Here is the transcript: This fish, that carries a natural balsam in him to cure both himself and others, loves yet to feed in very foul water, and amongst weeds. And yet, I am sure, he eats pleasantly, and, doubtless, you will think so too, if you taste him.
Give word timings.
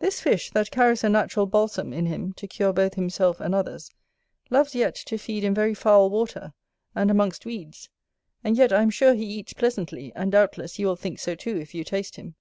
This 0.00 0.18
fish, 0.20 0.50
that 0.54 0.72
carries 0.72 1.04
a 1.04 1.08
natural 1.08 1.46
balsam 1.46 1.92
in 1.92 2.06
him 2.06 2.32
to 2.32 2.48
cure 2.48 2.72
both 2.72 2.94
himself 2.94 3.38
and 3.40 3.54
others, 3.54 3.92
loves 4.50 4.74
yet 4.74 4.96
to 5.06 5.16
feed 5.16 5.44
in 5.44 5.54
very 5.54 5.72
foul 5.72 6.10
water, 6.10 6.52
and 6.96 7.12
amongst 7.12 7.46
weeds. 7.46 7.88
And 8.42 8.56
yet, 8.56 8.72
I 8.72 8.82
am 8.82 8.90
sure, 8.90 9.14
he 9.14 9.24
eats 9.24 9.52
pleasantly, 9.52 10.12
and, 10.16 10.32
doubtless, 10.32 10.80
you 10.80 10.88
will 10.88 10.96
think 10.96 11.20
so 11.20 11.36
too, 11.36 11.56
if 11.58 11.76
you 11.76 11.84
taste 11.84 12.16
him. 12.16 12.34